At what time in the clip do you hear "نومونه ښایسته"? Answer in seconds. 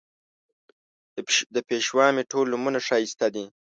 2.53-3.27